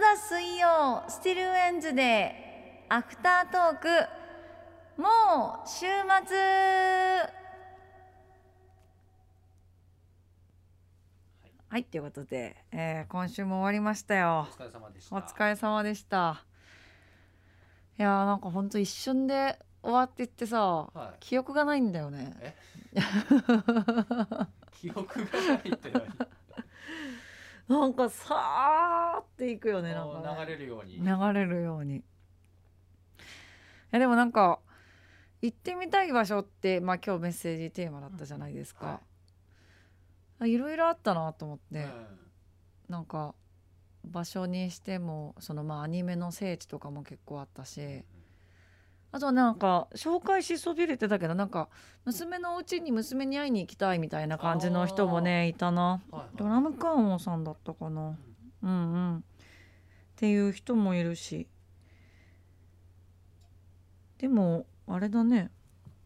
[0.00, 3.88] だ水曜 Still Wednesday アフタートーク。
[5.00, 5.08] も
[5.64, 5.86] う週
[6.26, 6.36] 末。
[11.68, 14.48] はいということで、えー今週も終わりましたよ。
[14.50, 15.16] お疲れ様でした。
[15.16, 16.44] お疲れ様でした。
[17.98, 21.16] いやーなんかほんと一瞬で終わってってさはい。
[21.20, 22.34] 記憶がないんだよね。
[22.40, 22.54] え？
[24.80, 26.02] 記憶がないって何？
[27.80, 30.44] なんかさーっていくよねなんかね。
[30.44, 31.00] 流れるように。
[31.00, 31.96] 流れるように。
[31.96, 32.02] い
[33.90, 34.60] やでもなんか
[35.40, 39.00] 行ってみたい場所ってまあ今日メッセージテーマだったじゃないですか、は
[40.40, 42.06] あいろいろあったなと思って、うん。
[42.88, 43.34] なんか
[44.04, 48.04] 場所にしてもそのまあアニメの聖地とかも結構あったし
[49.12, 51.68] あとはなんか紹介しそびれてたけどなんか
[52.04, 55.82] 娘のお家に娘に会いに行きたいみたいな感じの人もねいたな。
[55.82, 56.36] はいはい。
[56.36, 58.16] ドラムカンオさんだったかな。
[58.62, 59.16] うんうん。
[59.18, 59.20] っ
[60.16, 61.48] ていう人もいるし。
[64.18, 65.50] でもあれだね。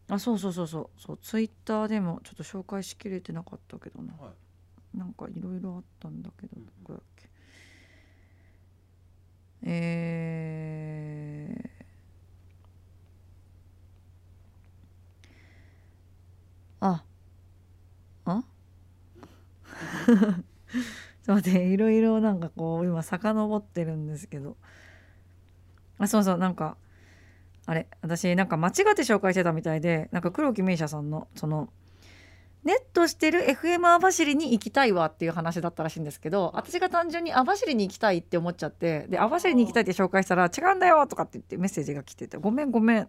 [0.09, 1.01] あそうそうそうそう。
[1.01, 4.13] そうツイッターでもちょっと紹介しきれてなかったけどな。
[4.13, 4.97] はい。
[4.97, 7.29] なんかいろいろあったんだけどうんどこだっけ。
[9.67, 11.85] えー、
[16.81, 17.03] あ
[18.25, 18.43] あ
[20.05, 20.17] ちょっ
[21.25, 24.57] と待っていろいろなんかこう今遡ってるんですけど。
[25.97, 26.37] あそうそう。
[26.37, 26.77] なんか
[27.65, 31.69] あれ私なんか間違って紹介してたみたいでなんか黒木名車さんのその
[32.63, 43.07] ネットしてる FM 網走に行きたいわっていう話だったらしいんですけど私が単純に網走に行きたいって思っちゃってで網走に行きたいって紹介したら違うんだよとかって言ってメッセージが来ててごめんごめん。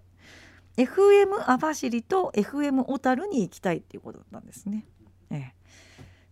[0.77, 4.85] FM 網走と FM 小樽に行きたいっていうことだったんですね。
[5.31, 5.55] ええ、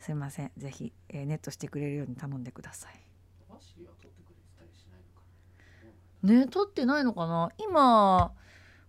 [0.04, 2.92] すいませんぜひ、えーネットしてくれるように頼んでください。
[3.48, 5.22] 網走は取ってくれてたりしないのか
[6.22, 6.40] な。
[6.40, 7.48] ね撮ってないのかな？
[7.56, 8.32] 今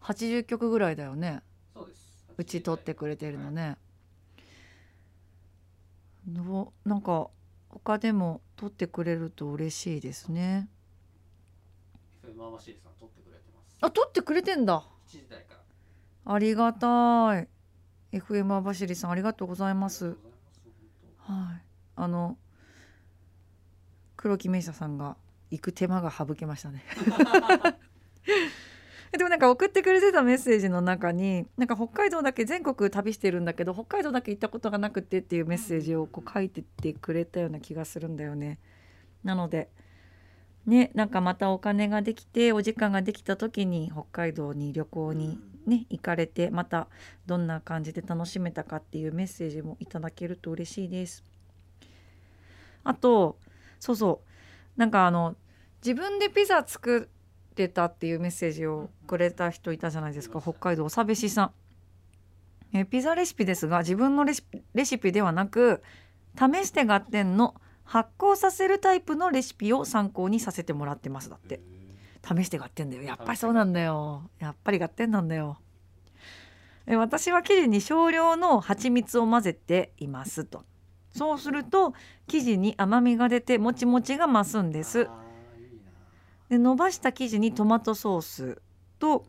[0.01, 1.41] 80曲ぐらいだよね
[1.73, 2.27] そうです。
[2.37, 3.77] うち撮ってくれてるのね。
[6.27, 6.89] どう？
[6.89, 7.29] なんか
[7.69, 10.57] 他でも撮ってくれると嬉しいですね。
[10.59, 10.67] ん
[12.23, 13.77] 取ってくれてます。
[13.79, 14.83] あ撮ってくれてんだ。
[15.07, 15.53] 7時台か
[16.25, 16.33] ら。
[16.33, 17.47] ありがたい。
[18.11, 20.17] FM 網走さんありがとうございます。
[21.25, 21.61] はい。
[21.95, 22.37] あの
[24.17, 25.17] 黒木名車さんが
[25.51, 26.83] 行く手間が省けましたね。
[29.11, 38.59] でもなんか送ってくれてたメッセージの中になんか北海道だけ全国旅してるんだけど北海道だけ行ったことがなくてっていうメッセージをこう書いてってくれたような気がするんだよね。
[39.23, 39.69] なので
[40.65, 46.87] ねなんかまたお金ができてお時間ができた時に北海道に旅行にね行かれてまた
[47.25, 51.23] どんな感じで楽しめたかっていうメッセージもいただけると嬉しいです。
[52.83, 53.37] あと
[53.79, 54.79] そうそう。
[54.79, 55.35] なんかあの
[55.83, 57.09] 自分でピザ作
[57.51, 60.41] ってたっていうメッセージをくれた人いたじゃないですか。
[60.41, 61.51] 北海道おさべしさん。
[62.73, 65.81] えーピザレシピですが自分のレシピレシピではなく
[66.37, 67.55] 試して合点の
[67.85, 71.61] 発酵させるタイプのレシピを参考にさせてもらってますだって。
[72.25, 73.03] 試して合点だよ。
[73.03, 74.29] やっぱりそうなんだよ。
[74.39, 75.57] やっぱり合点なんだよ。
[76.87, 80.63] え私は生地に少量の蜂蜜を混ぜていますと。
[81.11, 81.93] そうすると
[82.27, 85.07] 生地に甘みが出てもちもちが増すんです。
[86.49, 88.61] で伸ばした生地にトマトソース
[88.99, 89.25] と、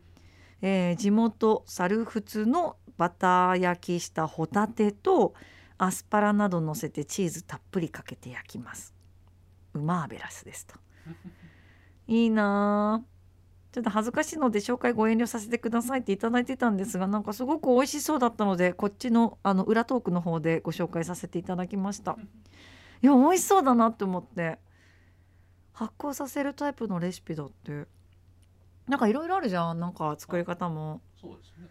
[0.62, 5.34] えー地元サルフツのバター焼きしたホタテと
[5.78, 8.94] アスパラなど乗せてチーズたっぷりかけて焼きます。
[9.74, 10.74] うまーベラスですと。
[12.08, 13.16] いいなあ
[13.72, 22.16] ちょっと恥ずかしいので紹介ご遠慮させてくださいっていただいてたんですがなんかすごく美味しそうだったのでこっちのあの裏トークの方でご紹介させていただきました。
[23.02, 24.58] いや美味しそうだなって思って。
[25.72, 27.86] 発酵させるタイプのレシピだって。
[28.88, 29.78] なんかいろいろあるじゃん。
[29.78, 31.02] なんか作り方も。
[31.20, 31.68] そうですね。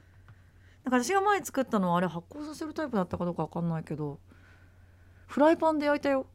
[0.85, 4.19] なんか私が前作ったのはあれ発酵させるタイプだったかどうかわかんないけど
[5.25, 6.28] フライパンで焼いたよ。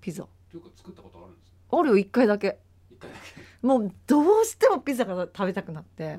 [0.00, 0.26] ピザ。
[0.50, 1.58] というか作ったことあるんですね。
[1.70, 2.58] あるよ1回だけ。
[2.90, 3.16] 一回だ
[3.60, 6.18] もうどうしてもピザが食べたくなって。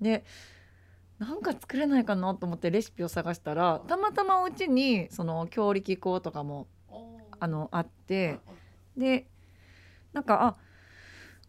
[0.00, 0.24] け。、で
[1.20, 6.96] なんか作れないかなと思ってレシピを探したらたまたまお家にその強力粉とかもうん。
[7.38, 8.34] あのあっはいては
[8.96, 9.00] い。
[9.00, 9.28] で
[10.12, 10.56] なんかあ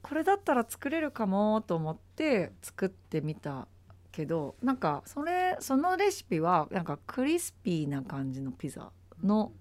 [0.04, 3.68] これだったら作れるかもと思って作ってみた
[4.12, 8.92] けどなんかそれそのレシピはなんかクリスピーな感じのピザ
[9.24, 9.52] の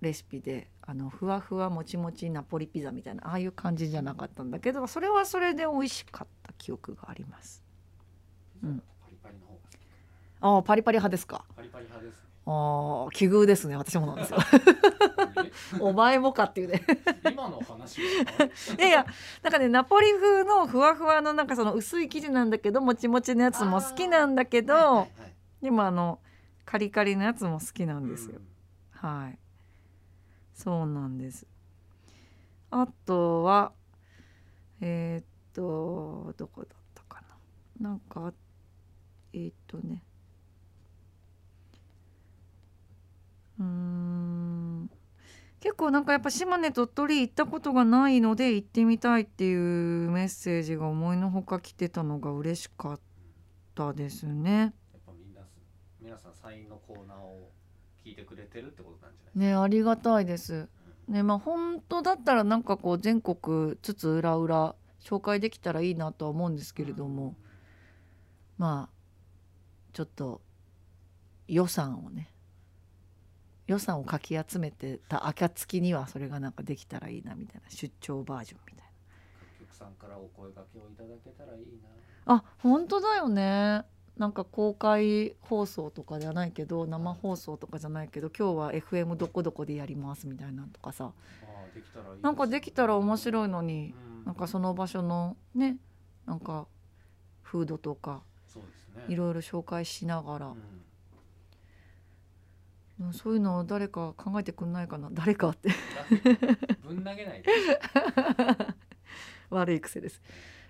[0.00, 7.62] レシピであのふわふわもちもちナポリピザみたいなああいう感じじゃなかったんだけどそれはそれで美味しかった記憶があります。
[8.62, 9.54] ピザパリパリの方。
[9.54, 9.78] が好き
[10.40, 11.44] ああパリパリ派ですか。
[11.56, 12.28] パリパリ派ですね。
[12.46, 13.76] ああ奇遇ですね。
[13.76, 14.38] 私もなんですよ
[15.80, 16.82] お前もかっていうね。
[17.24, 18.44] え今の話は
[18.78, 19.06] いやいや
[19.42, 26.20] なんかねナポリ風のふわふわのなんかその薄い生地なんだけどもちもちのやつも好きなんだけど、はいはいはいでもあの
[26.64, 28.40] カリカリのやつも好きなんですよ、
[29.02, 29.08] うん。
[29.08, 29.38] はい。
[30.54, 31.46] そうなんです。
[32.70, 33.72] あとは
[34.80, 35.24] えーっ
[35.54, 37.22] とどこだったか
[37.80, 38.32] ななんか
[39.32, 40.02] えーっとね
[43.58, 44.90] うーん
[45.90, 49.54] なんかやっぱ島根鳥取行ったことがないので行ってみたいってい
[50.06, 53.00] うメッセージが思いのほか来てたのが嬉しかっ
[53.74, 54.50] たですね。
[54.52, 54.72] やっ
[55.06, 55.42] ぱみんな
[56.00, 57.50] 皆さんサインのコーナーを
[58.04, 60.54] 聞いてくれてるってことなんじゃないねありがたいです。
[60.54, 60.68] うん
[61.08, 67.34] ねまあ本当だったらなんかこう全国つつ裏裏紹介できたらいいなとは思うんですけれども、
[68.58, 68.94] まあ
[69.92, 70.42] ちょっと
[71.46, 72.30] 予算をね
[73.68, 78.86] 予算をかき集めてた暁にはそれがなんかできたらいいなみたいな出張バージョンみたい
[79.58, 81.88] 各局さんからお声掛けをいただけたらいいな
[82.34, 83.82] あ本当だよね
[84.16, 91.12] なんか公開放送とかじゃないけど生放送とかじゃないけど今日は FM どこどこでやりますみたいなとかさ
[92.22, 95.76] なんかできたら面白いのにうんなんかその場所のね
[96.26, 96.66] なんか
[97.42, 100.54] フードとかそうですねいろいろ紹介しながら、
[103.12, 105.08] そういうのを誰か考えてくんないかな。
[105.12, 105.70] 誰かって。
[106.82, 107.48] ぶん投げないで
[109.50, 110.20] 悪い癖です。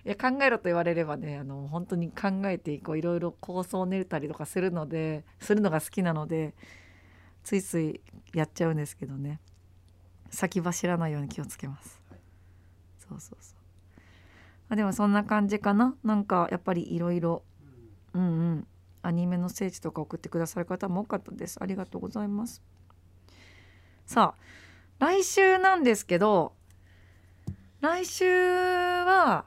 [0.05, 6.55] いや考えろと言われればねあの本当に考えてこういろいろ構想を練れたりとかするのでするのが好きなので
[7.43, 8.01] ついつい
[8.33, 9.41] やっちゃうんですけどね。
[10.31, 12.21] 先走らないように気をつけます、はい
[12.99, 13.59] そうそうそう。
[14.69, 15.97] あでもそんな感じかな。
[16.05, 17.43] なんかやっぱりいろいろ
[18.13, 18.23] うん。
[18.23, 18.67] うんうん
[19.03, 21.59] アニメの聖地とか送ってくださる方も多かったです。
[21.61, 22.63] ありがとうございます。
[24.07, 24.43] さあ
[24.99, 26.53] 来週なんですけど
[27.81, 29.45] 来週は、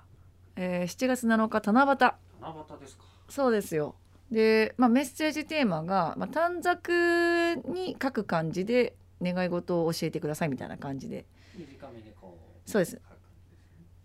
[0.55, 1.97] えー7月7日七夕。
[2.41, 3.03] 七夕ですか。
[3.27, 3.95] そうですよ。
[4.31, 11.25] で、まあ、メッセージテーマが、まあ、短冊に書く感じで願い事を教えてくださいみたいな感じで。
[11.57, 12.69] 短めにこう。
[12.69, 13.01] そうです。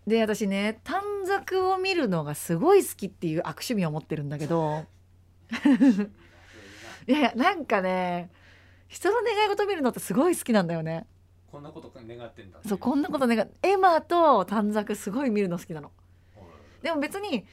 [0.05, 4.85] で私ね短冊を見るのがすごい好きっていう悪趣味を持ってるんだけど
[7.07, 8.29] いやいやなんかね
[8.87, 11.05] 人の願い事見るのってすごい好きなんだよね。
[11.51, 15.91] こんなこと願ってんだそうこんなこと願いエマと短冊すごい見るの好きなの。
[16.35, 16.43] は
[16.81, 16.83] い。
[16.83, 17.45] でも別に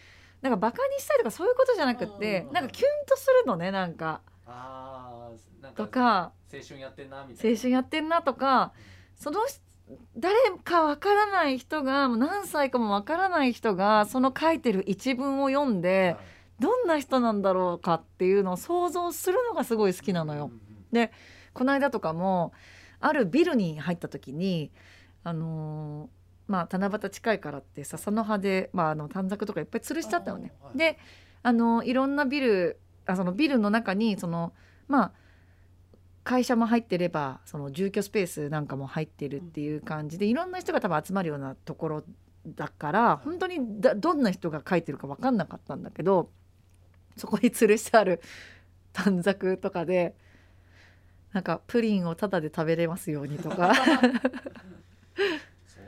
[0.42, 4.20] なんかバカにしたりとかそういうことじゃなくってうんなんかキュンとするのねなんか。
[4.46, 7.50] あーなんとかか青春やってんなみたいな。
[7.50, 8.72] 青春やってんなとか
[9.16, 9.60] その人
[10.16, 16.26] 誰かわからない人がもう何歳かもわからない人がその書いてる一文を読んではい
[16.60, 20.46] どんな人なんだろうかっていうのを想像するのがすごい好きなのよ。
[20.46, 20.54] うんう
[21.04, 21.10] ん
[21.54, 22.52] この間とかも
[23.00, 24.72] あるビルに入った時に
[25.22, 26.08] あのー
[26.46, 30.52] まあ七夕近いからって笹の葉で、まあ、あの短冊とかいっぱい吊るしてあったのね。
[30.60, 30.98] はいで
[31.42, 34.52] あのいろんなビルあそのビルの中にその
[34.88, 35.12] まあ
[36.22, 42.04] 会社も入ってればその住居スペースなんかも入ってるっていう感じでいろんな人が多分集まるようなところ
[42.46, 46.30] だから本当にだどんな人が書いてるか分かんなかったんだけど
[47.16, 48.20] そこに吊るしてある
[48.92, 50.14] 短冊とかで
[51.32, 53.74] なんかプリンをタダで食べれますようにとか。
[53.74, 53.84] 相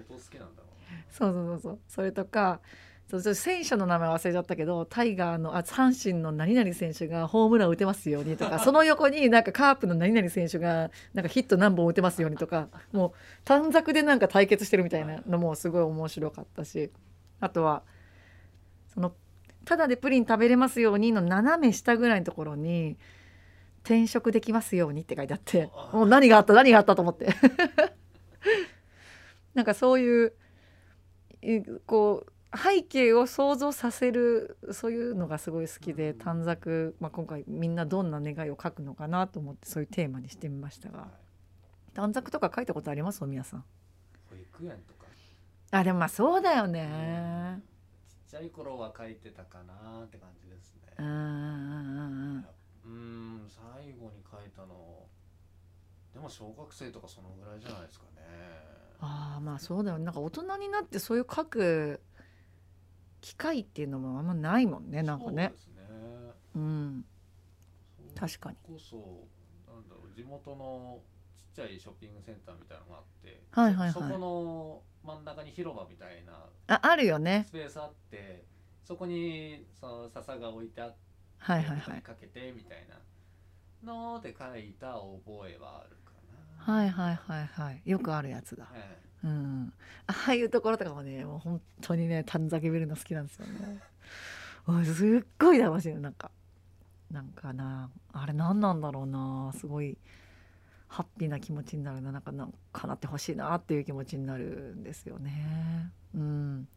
[0.09, 0.69] 当好きなんだろ
[1.11, 1.79] そうそうそうそう。
[1.89, 2.61] それとか
[3.09, 13.13] そうそう選手の名前忘れちゃったけどタイガーのあ阪神の何々選手がホームラン打てますようにとかその横になんかカープの何々選手がなんかヒット何本打てますようにとかもう
[13.45, 16.91] 短冊でなんか対決してるみたいなのもすごい面白かったし
[17.39, 17.85] あとは
[18.93, 19.13] その
[19.67, 22.97] ただでプリン食べれますようにの斜め下ぐらいのところに
[23.83, 26.55] 転職できますようにって書いてあってもう何があった？
[26.55, 27.29] 何があったと思って。
[29.55, 30.33] なんかそういう
[31.43, 36.19] いこう背景を想像させるそういうのがすごい好きでうん。
[36.19, 41.01] 短冊、まあ、今回みんなどんな願いを書くのかなと思ってそういうテーマにしてみましたが。
[41.01, 41.03] い。
[41.95, 43.25] 短冊とか書いたことあります？
[43.25, 43.65] 皆さん。
[44.31, 45.07] 保育園とか。
[45.73, 47.61] あでもまあそうだよね。
[47.67, 47.76] ちっ
[48.37, 50.93] ちゃい頃は書いてたかなって感じですね。
[50.99, 52.45] うん
[53.49, 55.07] 最後に書いたの。
[56.13, 58.23] でも小学生とかそのぐらいじゃないですかね。
[59.01, 60.05] ああまあそうだよね。
[60.05, 62.01] なんか大人になってそういう書く
[63.23, 65.47] 機会っていうのもあんまないもんねなんかね。
[65.49, 65.83] そうですね。
[66.57, 67.05] うん。
[68.15, 68.57] そ確かに。
[68.69, 68.97] れこそ
[69.73, 71.01] なんだろう地元の
[71.57, 73.93] ちゃいショッピングセンターみたいなのがあって、はいはいはい。
[73.93, 76.33] そこの真ん中に広場みたいな
[76.69, 77.45] ああるよね。
[77.49, 78.45] スペースあって
[78.85, 80.97] そこにその笹が置いてあって
[81.39, 82.03] はいはいはい。
[82.03, 82.87] かけてみたい
[83.85, 86.13] なので書いた覚えはあるか
[86.73, 87.83] はいはいはいはい。
[87.87, 88.65] よくあるやつだ。
[88.65, 88.99] な、え。
[89.25, 89.73] うん。
[90.07, 93.81] ああいうところとかもねもう本当にね短冊見るの好きなんですよね。
[94.85, 96.31] すっごい楽しいのなんか
[97.11, 99.97] なんかなあれ何なんだろうなすごい
[100.89, 105.91] ハッピーな気持ちになるななんかなんかなってほしいなっていう気持ちになるんですよね。
[106.15, 106.69] うん。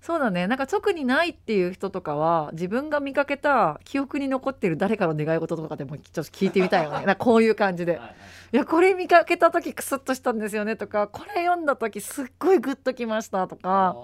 [0.00, 0.48] そうだね。
[0.48, 6.96] なんか特にないっていう人とかは自分が見かけた記憶に残ってる誰かの願い事とかでもちょっと聞いてみたいよね。
[7.06, 7.92] なんかこういう感じで。
[7.92, 8.14] いはい。
[8.52, 13.94] いやこれ見かけた時クスッとしたんですよねとかこれ読んだ時すっごいグッときましたとか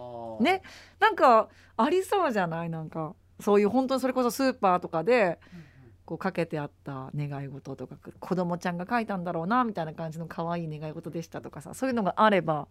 [0.41, 0.63] ね。
[1.01, 2.71] なんかありそうじゃない？
[2.71, 5.68] なんかそういう本当にそれこそスーパーとかでうんうん
[6.09, 12.67] こうかけてあった願い事とか子供ちゃんが書いたんだろうなみたいな感じの可愛い願い事でしたとかさそういうのがあれば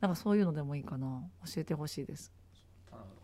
[0.00, 1.22] なんかそういうのでもいいかな。
[1.52, 2.32] 教えてほしいです。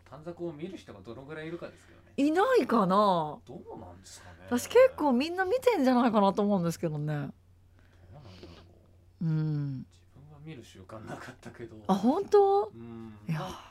[0.09, 2.11] 短冊を見る人がどのぐらいいるかですけどね。
[2.17, 2.87] いないかな。
[2.87, 4.47] どうなんですかね。
[4.49, 7.05] 私結構みんな見てんじゃないかなと思うんですけどね。
[7.05, 7.37] どうなんだろ
[9.21, 9.25] う。
[9.25, 9.85] うん。
[9.85, 11.77] 自分は見る習慣なかったけど。
[11.87, 12.65] あ本当？
[12.65, 13.13] うん。
[13.29, 13.70] いやまあ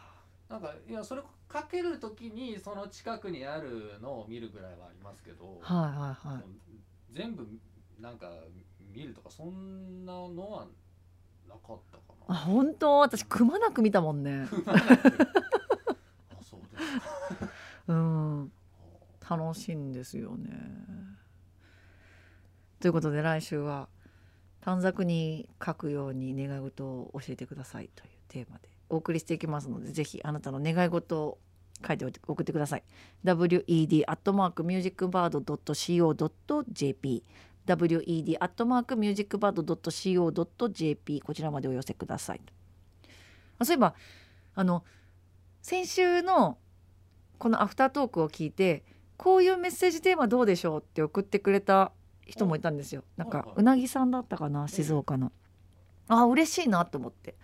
[0.51, 6.43] なんかいやそれかける時にその近くにあるのを見るぐらいはありますけど、はいはいはい。
[7.13, 7.47] 全部
[8.01, 8.29] なんか
[8.93, 10.67] 見るとかそんなのは
[11.49, 12.39] なかったかあな。
[12.41, 12.99] 本当？
[12.99, 14.49] 私くまなく見たもんね。
[14.67, 14.79] あ
[16.43, 17.49] そうですか。
[17.89, 18.53] うん。
[19.29, 20.51] 楽しいんですよね。
[22.81, 23.89] ということで来週は
[24.61, 31.39] 短冊に書くように願い事を教えてくださいというテーマでお送りしていきますのでぜひあなたの願い事を
[31.87, 32.83] 書いて送ってください。
[33.25, 37.25] wed アットマークミュージックバード .co.jp
[37.67, 42.41] wed アットマークミュージックバード .co.jp こちらまでお寄せください。
[43.59, 43.95] あそういえば
[44.55, 44.85] あの
[45.63, 46.59] 先週の
[47.39, 48.85] このアフタートークを聞いて
[49.17, 51.93] こういうメッセージテーマどうでしょうって送ってくれた
[52.27, 53.05] 人もいたんですよ。
[53.17, 55.33] なんかうなぎさんだったかな静岡の。
[56.09, 57.37] あ嬉しいなと思って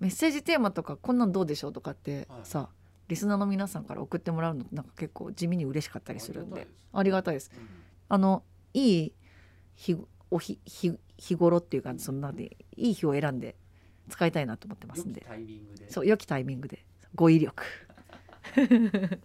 [0.00, 2.40] メッセージテーマとかこんなんどうでしょうとかってはい。
[2.44, 2.68] さ
[3.08, 6.66] リスナーの皆さんから送ってもらうのなんか結構地味に嬉しかったりするんで。
[6.92, 7.50] ありがたいです。
[8.08, 8.42] あの
[8.74, 9.12] いい
[9.74, 9.96] 日
[10.30, 13.56] お日日日頃っていうかそんなでいい日を選んで
[14.08, 15.20] 使いたいなと思ってますんで。
[15.20, 15.90] タイミングで。
[15.90, 16.84] そう良きタイミングで。
[17.14, 17.62] 語彙力。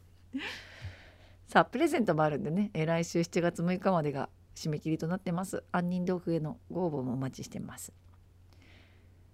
[1.48, 5.64] さあプレゼントもあるんでね、えー来週7月6日までが締め切りとなってます。
[5.72, 7.94] 杏仁豆腐へのご応募もお待ちしてます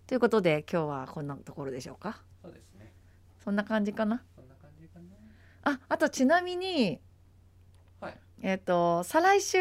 [0.08, 2.22] ということで今日はこんなところでしょうか？
[2.42, 2.94] そうですね。
[3.44, 4.24] そんな感じかな？
[4.36, 5.74] そんな感じかな。
[5.74, 7.00] ああとちなみに
[8.00, 8.18] はい。
[8.42, 9.58] えっ、と再来週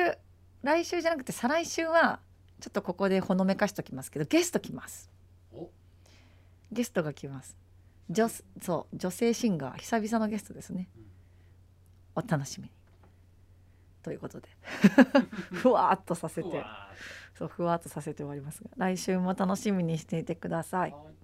[0.63, 2.21] 来週じゃなくて再来週は
[2.61, 5.11] ちょっとここでほのめかしときますけどゲスト来ます。
[5.53, 5.69] お。
[6.71, 7.57] ゲストが来ます。
[8.09, 9.77] 女そう女性シンガー。
[9.79, 10.89] 久々のゲストですね。
[10.97, 12.25] うん。
[12.25, 12.71] お楽しみに。
[14.05, 14.49] ということで。
[15.53, 16.65] ふわーっとさせて
[17.39, 21.16] そうふわっとさせて終わりますが来週も楽しみにしていてくださいはい。